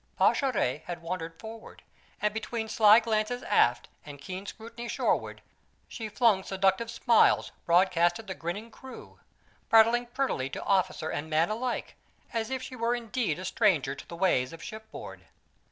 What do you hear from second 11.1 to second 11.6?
and man